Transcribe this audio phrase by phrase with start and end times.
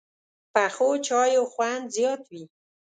[0.53, 2.43] پخو چایو خوند زیات وي